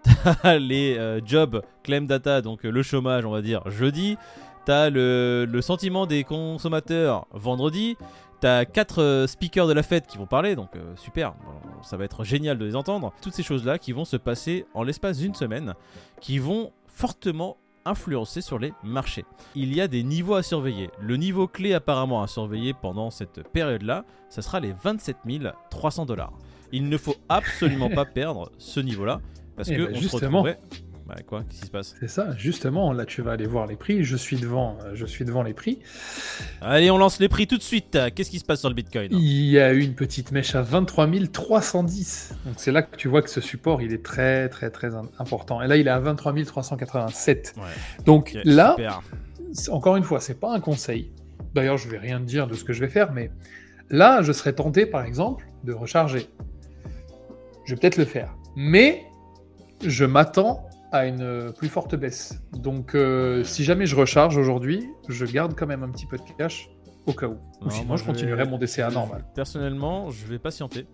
T'as 0.43 0.59
les 0.59 0.97
euh, 0.97 1.19
Job 1.25 1.61
Claim 1.83 2.03
Data, 2.03 2.41
donc 2.41 2.63
le 2.63 2.83
chômage, 2.83 3.25
on 3.25 3.31
va 3.31 3.41
dire, 3.41 3.69
jeudi. 3.69 4.17
T'as 4.65 4.89
le, 4.89 5.45
le 5.49 5.61
sentiment 5.61 6.05
des 6.05 6.23
consommateurs 6.23 7.27
vendredi. 7.31 7.97
T'as 8.41 8.65
quatre 8.65 9.01
euh, 9.01 9.27
speakers 9.27 9.67
de 9.67 9.73
la 9.73 9.83
fête 9.83 10.07
qui 10.07 10.17
vont 10.17 10.25
parler, 10.25 10.55
donc 10.55 10.75
euh, 10.75 10.95
super, 10.97 11.33
ça 11.81 11.97
va 11.97 12.03
être 12.05 12.23
génial 12.23 12.57
de 12.57 12.65
les 12.65 12.75
entendre. 12.75 13.13
Toutes 13.21 13.33
ces 13.33 13.43
choses-là 13.43 13.77
qui 13.79 13.91
vont 13.91 14.05
se 14.05 14.17
passer 14.17 14.65
en 14.73 14.83
l'espace 14.83 15.17
d'une 15.19 15.33
semaine, 15.35 15.73
qui 16.19 16.37
vont 16.37 16.71
fortement 16.85 17.57
influencer 17.85 18.41
sur 18.41 18.59
les 18.59 18.73
marchés. 18.83 19.25
Il 19.53 19.73
y 19.73 19.79
a 19.79 19.87
des 19.87 20.03
niveaux 20.03 20.35
à 20.35 20.43
surveiller. 20.43 20.89
Le 20.99 21.17
niveau 21.17 21.47
clé 21.47 21.73
apparemment 21.73 22.23
à 22.23 22.27
surveiller 22.27 22.73
pendant 22.73 23.11
cette 23.11 23.47
période-là, 23.49 24.05
ça 24.29 24.41
sera 24.41 24.59
les 24.59 24.73
27 24.73 25.17
300 25.69 26.05
dollars. 26.05 26.33
Il 26.71 26.89
ne 26.89 26.97
faut 26.97 27.15
absolument 27.29 27.89
pas 27.89 28.05
perdre 28.13 28.51
ce 28.57 28.79
niveau-là, 28.79 29.21
parce 29.55 29.69
Eh 29.69 29.77
que 29.77 29.83
ben, 29.83 29.95
on 29.95 30.01
se 30.01 30.15
retrouverait... 30.15 30.59
Bah 31.07 31.17
quoi, 31.27 31.43
qu'est-ce 31.47 31.59
qui 31.61 31.65
se 31.67 31.71
passe? 31.71 31.95
C'est 31.99 32.07
ça, 32.07 32.35
justement, 32.35 32.91
là 32.91 33.05
tu 33.05 33.21
vas 33.21 33.33
aller 33.33 33.45
voir 33.45 33.67
les 33.67 33.75
prix, 33.75 34.03
je 34.03 34.15
suis 34.17 34.37
devant, 34.37 34.75
euh, 34.83 34.91
je 34.95 35.05
suis 35.05 35.23
devant 35.23 35.43
les 35.43 35.53
prix. 35.53 35.77
Allez, 36.61 36.89
on 36.89 36.97
lance 36.97 37.19
les 37.19 37.29
prix 37.29 37.45
tout 37.45 37.57
de 37.57 37.61
suite. 37.61 37.95
Qu'est-ce 38.15 38.31
qui 38.31 38.39
se 38.39 38.43
passe 38.45 38.61
sur 38.61 38.69
le 38.69 38.75
Bitcoin? 38.75 39.09
Il 39.11 39.45
y 39.45 39.59
a 39.59 39.71
eu 39.71 39.81
une 39.81 39.93
petite 39.93 40.31
mèche 40.31 40.55
à 40.55 40.63
23 40.63 41.07
310. 41.31 42.33
Donc 42.45 42.55
c'est 42.57 42.71
là 42.71 42.81
que 42.81 42.95
tu 42.95 43.07
vois 43.07 43.21
que 43.21 43.29
ce 43.29 43.39
support, 43.39 43.83
il 43.83 43.93
est 43.93 44.03
très 44.03 44.49
très 44.49 44.71
très 44.71 44.95
im- 44.95 45.09
important. 45.19 45.61
Et 45.61 45.67
là, 45.67 45.77
il 45.77 45.85
est 45.87 45.91
à 45.91 45.99
23 45.99 46.33
387. 46.43 47.53
Ouais, 47.57 47.63
Donc 48.05 48.35
là, 48.43 48.73
super. 48.75 49.01
encore 49.71 49.97
une 49.97 50.03
fois, 50.03 50.19
c'est 50.19 50.39
pas 50.39 50.53
un 50.55 50.59
conseil. 50.59 51.11
D'ailleurs, 51.53 51.77
je 51.77 51.87
vais 51.87 51.99
rien 51.99 52.17
te 52.19 52.25
dire 52.25 52.47
de 52.47 52.55
ce 52.55 52.63
que 52.63 52.73
je 52.73 52.79
vais 52.79 52.89
faire, 52.89 53.11
mais 53.13 53.29
là, 53.91 54.23
je 54.23 54.31
serais 54.31 54.53
tenté, 54.53 54.87
par 54.87 55.03
exemple, 55.05 55.47
de 55.63 55.71
recharger. 55.71 56.27
Je 57.65 57.75
vais 57.75 57.79
peut-être 57.79 57.97
le 57.97 58.05
faire. 58.05 58.35
Mais 58.55 59.03
je 59.85 60.03
m'attends 60.05 60.67
à 60.95 61.05
une 61.07 61.21
euh, 61.21 61.51
plus 61.51 61.67
forte 61.69 61.95
baisse. 61.95 62.41
Donc, 62.53 62.95
euh, 62.95 63.43
si 63.43 63.63
jamais 63.63 63.85
je 63.85 63.95
recharge 63.95 64.37
aujourd'hui, 64.37 64.87
je 65.09 65.25
garde 65.25 65.53
quand 65.55 65.67
même 65.67 65.83
un 65.83 65.89
petit 65.89 66.05
peu 66.05 66.17
de 66.17 66.23
cash 66.37 66.69
au 67.05 67.13
cas 67.13 67.27
où. 67.27 67.37
Ou 67.61 67.69
sinon, 67.69 67.85
moi, 67.87 67.97
je 67.97 68.01
je 68.03 68.07
continuerai 68.07 68.43
vais- 68.45 68.49
mon 68.49 68.57
DCA 68.57 68.89
normal. 68.89 69.25
Personnellement, 69.35 70.09
je 70.09 70.25
vais 70.25 70.39
patienter. 70.39 70.87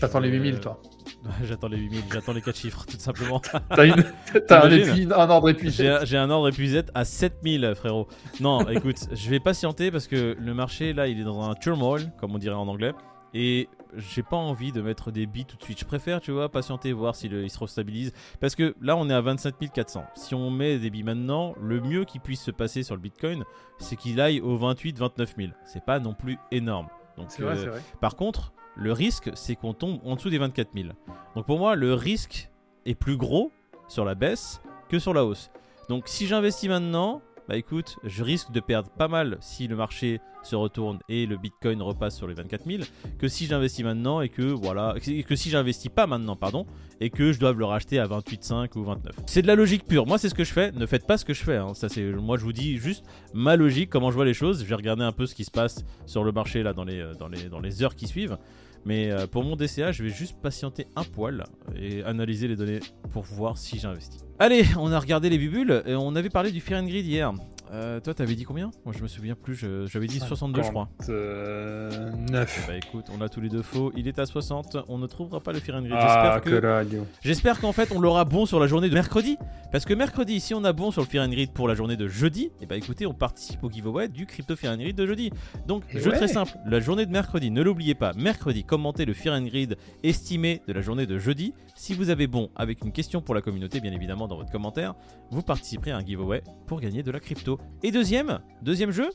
T'attends 0.00 0.20
les 0.20 0.30
vais- 0.30 0.36
8000, 0.38 0.60
toi. 0.60 0.80
Ouais, 1.24 1.30
j'attends 1.44 1.68
les 1.68 1.78
8000, 1.78 2.02
j'attends 2.12 2.32
les 2.32 2.42
4 2.42 2.56
chiffres, 2.56 2.84
tout 2.86 2.98
simplement. 2.98 3.40
T'as 3.70 3.86
une... 3.86 4.04
t'as 4.46 4.66
un, 4.66 4.70
épui- 4.70 5.12
un 5.12 5.30
ordre 5.30 5.48
épuisé. 5.50 5.96
J'ai 6.04 6.16
un 6.16 6.30
ordre 6.30 6.48
épuisette 6.48 6.90
à 6.94 7.04
7000, 7.04 7.72
frérot. 7.76 8.08
Non, 8.40 8.60
écoute, 8.68 8.96
je 9.12 9.30
vais 9.30 9.40
patienter 9.40 9.90
parce 9.90 10.06
que 10.06 10.36
le 10.38 10.54
marché, 10.54 10.92
là, 10.92 11.06
il 11.08 11.20
est 11.20 11.24
dans 11.24 11.42
un 11.48 11.54
turmoil, 11.54 12.12
comme 12.20 12.34
on 12.34 12.38
dirait 12.38 12.54
en 12.56 12.68
anglais. 12.68 12.92
Et 13.34 13.68
j'ai 13.96 14.22
pas 14.22 14.36
envie 14.36 14.72
de 14.72 14.80
mettre 14.80 15.10
des 15.10 15.26
billes 15.26 15.44
tout 15.44 15.56
de 15.58 15.62
suite. 15.62 15.78
Je 15.80 15.84
préfère, 15.84 16.20
tu 16.20 16.30
vois, 16.30 16.48
patienter, 16.50 16.92
voir 16.92 17.14
s'il 17.14 17.32
il 17.34 17.50
se 17.50 17.58
restabilise. 17.58 18.12
Parce 18.40 18.54
que 18.54 18.74
là, 18.80 18.96
on 18.96 19.08
est 19.10 19.14
à 19.14 19.20
27 19.20 19.54
400. 19.72 20.04
Si 20.14 20.34
on 20.34 20.50
met 20.50 20.78
des 20.78 20.88
billes 20.88 21.02
maintenant, 21.02 21.54
le 21.60 21.80
mieux 21.80 22.04
qui 22.04 22.20
puisse 22.20 22.40
se 22.40 22.50
passer 22.50 22.82
sur 22.82 22.94
le 22.94 23.02
Bitcoin, 23.02 23.44
c'est 23.78 23.96
qu'il 23.96 24.18
aille 24.20 24.40
au 24.40 24.56
28, 24.56 24.98
29 24.98 25.34
000. 25.36 25.50
C'est 25.66 25.84
pas 25.84 25.98
non 26.00 26.14
plus 26.14 26.38
énorme. 26.52 26.86
Donc, 27.18 27.26
C'est 27.28 27.42
vrai, 27.42 27.52
euh, 27.54 27.60
c'est 27.62 27.68
vrai. 27.68 27.80
par 28.00 28.16
contre, 28.16 28.52
le 28.78 28.92
risque, 28.92 29.30
c'est 29.34 29.56
qu'on 29.56 29.74
tombe 29.74 29.98
en 30.04 30.14
dessous 30.16 30.30
des 30.30 30.38
24 30.38 30.68
000. 30.74 30.88
Donc 31.34 31.46
pour 31.46 31.58
moi, 31.58 31.74
le 31.74 31.94
risque 31.94 32.48
est 32.86 32.94
plus 32.94 33.16
gros 33.16 33.50
sur 33.88 34.04
la 34.04 34.14
baisse 34.14 34.60
que 34.88 34.98
sur 34.98 35.12
la 35.12 35.24
hausse. 35.24 35.50
Donc 35.88 36.04
si 36.06 36.26
j'investis 36.26 36.68
maintenant, 36.68 37.20
bah 37.48 37.56
écoute, 37.56 37.96
je 38.04 38.22
risque 38.22 38.52
de 38.52 38.60
perdre 38.60 38.90
pas 38.90 39.08
mal 39.08 39.38
si 39.40 39.66
le 39.68 39.74
marché 39.74 40.20
se 40.42 40.54
retourne 40.54 40.98
et 41.08 41.24
le 41.26 41.36
Bitcoin 41.38 41.80
repasse 41.82 42.14
sur 42.16 42.26
les 42.28 42.34
24 42.34 42.64
000, 42.66 42.82
que 43.18 43.26
si 43.26 43.46
j'investis 43.46 43.84
maintenant 43.84 44.20
et 44.20 44.28
que 44.28 44.42
voilà, 44.42 44.94
que 45.26 45.34
si 45.34 45.50
j'investis 45.50 45.90
pas 45.90 46.06
maintenant, 46.06 46.36
pardon, 46.36 46.66
et 47.00 47.08
que 47.10 47.32
je 47.32 47.40
dois 47.40 47.52
le 47.52 47.64
racheter 47.64 47.98
à 47.98 48.06
28,5 48.06 48.76
ou 48.76 48.84
29. 48.84 49.14
C'est 49.26 49.40
de 49.42 49.46
la 49.46 49.54
logique 49.54 49.86
pure. 49.86 50.06
Moi, 50.06 50.18
c'est 50.18 50.28
ce 50.28 50.34
que 50.34 50.44
je 50.44 50.52
fais. 50.52 50.72
Ne 50.72 50.84
faites 50.84 51.06
pas 51.06 51.16
ce 51.16 51.24
que 51.24 51.32
je 51.34 51.42
fais. 51.42 51.56
hein. 51.56 51.72
Ça, 51.74 51.88
c'est 51.88 52.04
moi, 52.04 52.36
je 52.36 52.44
vous 52.44 52.52
dis 52.52 52.76
juste 52.76 53.04
ma 53.32 53.56
logique, 53.56 53.88
comment 53.88 54.10
je 54.10 54.16
vois 54.16 54.24
les 54.26 54.34
choses. 54.34 54.60
Je 54.60 54.68
vais 54.68 54.74
regarder 54.74 55.02
un 55.04 55.12
peu 55.12 55.24
ce 55.26 55.34
qui 55.34 55.44
se 55.44 55.50
passe 55.50 55.84
sur 56.06 56.24
le 56.24 56.32
marché 56.32 56.62
là 56.62 56.72
dans 56.74 56.84
les 56.84 57.00
euh, 57.00 57.14
dans 57.14 57.28
les 57.28 57.44
dans 57.48 57.60
les 57.60 57.82
heures 57.82 57.94
qui 57.96 58.06
suivent. 58.06 58.36
Mais 58.84 59.10
euh, 59.10 59.26
pour 59.26 59.44
mon 59.44 59.56
DCA, 59.56 59.92
je 59.92 60.02
vais 60.02 60.10
juste 60.10 60.36
patienter 60.40 60.86
un 60.96 61.04
poil 61.04 61.44
et 61.76 62.02
analyser 62.04 62.48
les 62.48 62.56
données 62.56 62.80
pour 63.12 63.22
voir 63.24 63.58
si 63.58 63.78
j'investis. 63.78 64.20
Allez, 64.38 64.64
on 64.78 64.92
a 64.92 64.98
regardé 64.98 65.30
les 65.30 65.38
bubules 65.38 65.82
et 65.86 65.94
on 65.94 66.14
avait 66.14 66.30
parlé 66.30 66.50
du 66.50 66.60
Fear 66.60 66.82
and 66.82 66.86
Greed 66.86 67.06
hier. 67.06 67.32
Euh, 67.72 68.00
toi, 68.00 68.14
t'avais 68.14 68.34
dit 68.34 68.44
combien 68.44 68.70
Moi, 68.84 68.94
je 68.96 69.02
me 69.02 69.08
souviens 69.08 69.34
plus. 69.34 69.54
je- 69.54 69.86
J'avais 69.86 70.06
dit 70.06 70.18
62, 70.20 70.62
je 70.62 70.68
crois. 70.70 70.88
Euh, 71.08 72.10
9. 72.30 72.64
Bah 72.66 72.76
écoute, 72.76 73.06
on 73.16 73.20
a 73.20 73.28
tous 73.28 73.40
les 73.40 73.48
deux 73.48 73.62
faux. 73.62 73.92
Il 73.96 74.08
est 74.08 74.18
à 74.18 74.26
60. 74.26 74.76
On 74.88 74.98
ne 74.98 75.06
trouvera 75.06 75.40
pas 75.40 75.52
le 75.52 75.60
Fear 75.60 75.76
and 75.78 75.82
Greed. 75.82 75.94
Ah, 75.98 76.40
J'espère 76.42 76.60
que. 76.60 76.96
J'espère 77.22 77.60
qu'en 77.60 77.72
fait 77.72 77.92
on 77.94 78.00
l'aura 78.00 78.24
bon 78.24 78.46
sur 78.46 78.58
la 78.60 78.66
journée 78.66 78.88
de 78.88 78.94
mercredi. 78.94 79.36
Parce 79.70 79.84
que 79.84 79.92
mercredi, 79.92 80.40
si 80.40 80.54
on 80.54 80.64
a 80.64 80.72
bon 80.72 80.90
sur 80.90 81.02
le 81.02 81.06
Fear 81.08 81.24
and 81.26 81.30
Greed 81.30 81.52
pour 81.52 81.68
la 81.68 81.74
journée 81.74 81.96
de 81.96 82.08
jeudi, 82.08 82.50
et 82.62 82.66
bah 82.66 82.76
écoutez, 82.76 83.04
on 83.06 83.12
participe 83.14 83.62
au 83.62 83.70
giveaway 83.70 84.08
du 84.08 84.24
Crypto 84.26 84.56
Fear 84.56 84.72
and 84.72 84.78
Greed 84.78 84.96
de 84.96 85.06
jeudi. 85.06 85.30
Donc, 85.66 85.84
Et 85.92 85.98
jeu 86.00 86.10
ouais. 86.10 86.16
très 86.16 86.28
simple, 86.28 86.52
la 86.66 86.80
journée 86.80 87.04
de 87.04 87.10
mercredi, 87.12 87.50
ne 87.50 87.62
l'oubliez 87.62 87.94
pas, 87.94 88.12
mercredi, 88.14 88.64
commentez 88.64 89.04
le 89.04 89.12
Fear 89.12 89.34
and 89.34 89.42
Greed 89.44 89.76
estimé 90.02 90.62
de 90.66 90.72
la 90.72 90.80
journée 90.80 91.06
de 91.06 91.18
jeudi. 91.18 91.52
Si 91.76 91.92
vous 91.94 92.08
avez 92.10 92.26
bon 92.26 92.50
avec 92.56 92.82
une 92.84 92.92
question 92.92 93.20
pour 93.20 93.34
la 93.34 93.42
communauté, 93.42 93.80
bien 93.80 93.92
évidemment, 93.92 94.26
dans 94.26 94.36
votre 94.36 94.50
commentaire, 94.50 94.94
vous 95.30 95.42
participerez 95.42 95.90
à 95.90 95.98
un 95.98 96.04
giveaway 96.04 96.42
pour 96.66 96.80
gagner 96.80 97.02
de 97.02 97.10
la 97.10 97.20
crypto. 97.20 97.57
Et 97.82 97.90
deuxième, 97.92 98.40
deuxième 98.62 98.90
jeu, 98.90 99.08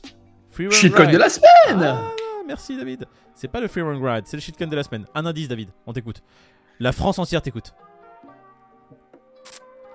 Free 0.50 0.68
Run 0.68 1.12
de 1.12 1.16
la 1.18 1.28
semaine 1.28 1.82
Ah, 1.82 2.12
merci 2.46 2.76
David. 2.76 3.06
C'est 3.34 3.48
pas 3.48 3.60
le 3.60 3.68
Free 3.68 3.82
Run 3.82 4.00
Ride, 4.00 4.24
c'est 4.26 4.36
le 4.36 4.40
shitcoin 4.40 4.68
de 4.68 4.76
la 4.76 4.82
semaine. 4.82 5.04
Un 5.14 5.26
indice, 5.26 5.48
David, 5.48 5.70
on 5.86 5.92
t'écoute. 5.92 6.22
La 6.80 6.92
France 6.92 7.18
entière 7.18 7.42
t'écoute. 7.42 7.74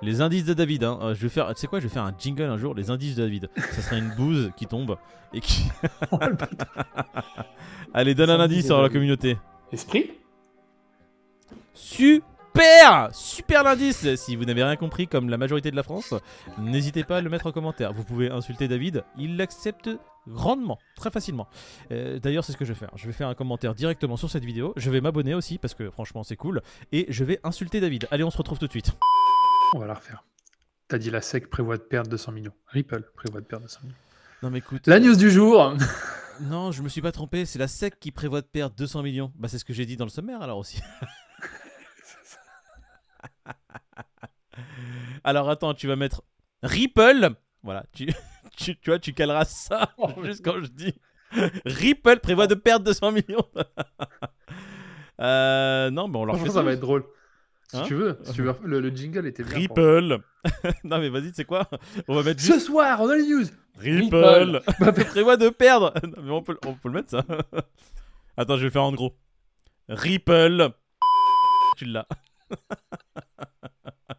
Les 0.01 0.21
indices 0.21 0.45
de 0.45 0.53
David, 0.53 0.83
hein. 0.85 0.97
Euh, 1.01 1.13
je 1.13 1.21
vais 1.21 1.29
faire, 1.29 1.47
tu 1.53 1.59
sais 1.59 1.67
quoi, 1.67 1.79
je 1.79 1.87
vais 1.87 1.93
faire 1.93 2.03
un 2.03 2.13
jingle 2.17 2.43
un 2.43 2.57
jour, 2.57 2.73
les 2.73 2.89
indices 2.89 3.15
de 3.15 3.23
David. 3.23 3.49
Ça 3.71 3.81
sera 3.81 3.97
une 3.97 4.09
bouse 4.15 4.51
qui 4.55 4.65
tombe 4.65 4.97
et 5.33 5.41
qui. 5.41 5.63
Allez, 7.93 8.15
donne 8.15 8.29
un 8.29 8.39
indice 8.39 8.67
sur 8.67 8.81
la 8.81 8.89
communauté. 8.89 9.37
Esprit? 9.71 10.11
Super 11.73 12.28
Super 13.11 13.63
l'indice 13.63 14.15
Si 14.15 14.35
vous 14.35 14.45
n'avez 14.45 14.63
rien 14.63 14.75
compris 14.75 15.07
comme 15.07 15.29
la 15.29 15.37
majorité 15.37 15.71
de 15.71 15.75
la 15.75 15.83
France, 15.83 16.13
n'hésitez 16.57 17.03
pas 17.03 17.17
à 17.17 17.21
le 17.21 17.29
mettre 17.29 17.47
en 17.47 17.51
commentaire. 17.51 17.93
Vous 17.93 18.03
pouvez 18.03 18.29
insulter 18.29 18.67
David, 18.67 19.03
il 19.17 19.37
l'accepte 19.37 19.89
grandement, 20.27 20.77
très 20.95 21.09
facilement. 21.09 21.47
Euh, 21.91 22.19
D'ailleurs, 22.19 22.43
c'est 22.43 22.51
ce 22.51 22.57
que 22.57 22.65
je 22.65 22.73
vais 22.73 22.79
faire. 22.79 22.91
Je 22.95 23.07
vais 23.07 23.13
faire 23.13 23.27
un 23.27 23.35
commentaire 23.35 23.73
directement 23.73 24.17
sur 24.17 24.29
cette 24.29 24.43
vidéo. 24.45 24.73
Je 24.75 24.89
vais 24.89 25.01
m'abonner 25.01 25.33
aussi 25.33 25.57
parce 25.57 25.73
que 25.73 25.89
franchement, 25.89 26.23
c'est 26.23 26.35
cool. 26.35 26.61
Et 26.91 27.05
je 27.09 27.23
vais 27.23 27.39
insulter 27.43 27.79
David. 27.79 28.07
Allez, 28.11 28.23
on 28.23 28.29
se 28.31 28.37
retrouve 28.37 28.59
tout 28.59 28.67
de 28.67 28.71
suite. 28.71 28.91
On 29.73 29.79
va 29.79 29.87
la 29.87 29.93
refaire. 29.93 30.23
T'as 30.87 30.97
dit 30.97 31.11
la 31.11 31.21
SEC 31.21 31.49
prévoit 31.49 31.77
de 31.77 31.83
perdre 31.83 32.09
200 32.09 32.31
millions. 32.31 32.53
Ripple 32.67 33.03
prévoit 33.15 33.41
de 33.41 33.45
perdre 33.45 33.65
200 33.65 33.79
millions. 33.83 33.95
Non, 34.43 34.49
mais 34.49 34.59
écoute. 34.59 34.87
La 34.87 34.99
news 34.99 35.15
du 35.15 35.29
jour 35.31 35.75
Non, 36.41 36.71
je 36.71 36.81
me 36.81 36.89
suis 36.89 37.01
pas 37.01 37.11
trompé. 37.11 37.45
C'est 37.45 37.59
la 37.59 37.67
SEC 37.67 37.99
qui 37.99 38.11
prévoit 38.11 38.41
de 38.41 38.47
perdre 38.47 38.75
200 38.75 39.03
millions. 39.03 39.31
Bah, 39.37 39.47
c'est 39.47 39.59
ce 39.59 39.65
que 39.65 39.73
j'ai 39.73 39.85
dit 39.85 39.97
dans 39.97 40.05
le 40.05 40.09
sommaire 40.09 40.41
alors 40.41 40.57
aussi. 40.57 40.81
alors 45.23 45.49
attends, 45.49 45.73
tu 45.73 45.87
vas 45.87 45.95
mettre 45.95 46.23
Ripple. 46.63 47.29
Voilà, 47.63 47.83
tu, 47.93 48.07
tu, 48.57 48.77
tu 48.77 48.89
vois, 48.89 48.99
tu 48.99 49.13
caleras 49.13 49.45
ça 49.45 49.91
juste 50.23 50.43
quand 50.43 50.61
je 50.61 50.67
dis 50.69 50.93
Ripple 51.65 52.19
prévoit 52.19 52.47
de 52.47 52.55
perdre 52.55 52.85
200 52.85 53.11
millions. 53.11 53.45
euh, 55.21 55.89
non, 55.91 56.07
mais 56.07 56.17
on 56.17 56.25
leur 56.25 56.35
fait 56.35 56.39
Franchement, 56.45 56.55
ça 56.55 56.63
va 56.63 56.71
être 56.73 56.79
drôle. 56.79 57.05
Si 57.71 57.77
Hein 57.77 57.83
tu 57.85 57.93
veux, 57.93 58.17
si 58.23 58.33
tu 58.33 58.41
veux, 58.41 58.55
le, 58.63 58.79
le 58.79 58.89
jingle 58.89 59.27
était 59.27 59.43
bien. 59.43 59.53
Ripple. 59.55 60.17
non, 60.83 60.97
mais 60.97 61.09
vas-y, 61.09 61.31
c'est 61.35 61.45
quoi? 61.45 61.69
On 62.07 62.15
va 62.15 62.23
mettre 62.23 62.41
Ce 62.41 62.57
soir, 62.59 62.99
on 63.01 63.09
a 63.09 63.15
les 63.15 63.27
news 63.27 63.45
Ripple. 63.77 64.61
prévoit 65.11 65.37
de 65.37 65.49
perdre. 65.49 65.93
Non, 66.03 66.23
mais 66.23 66.31
on 66.31 66.41
peut, 66.41 66.57
on 66.65 66.73
peut 66.73 66.89
le 66.89 66.95
mettre 66.95 67.11
ça. 67.11 67.23
Attends, 68.37 68.57
je 68.57 68.63
vais 68.63 68.71
faire 68.71 68.83
en 68.83 68.91
gros. 68.93 69.15
Ripple 69.87 70.71
tu 71.79 71.85
l'as. 71.85 72.05